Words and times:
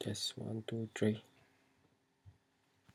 Test 0.00 0.38
one, 0.38 0.64
two, 0.66 0.88
three. 0.94 1.22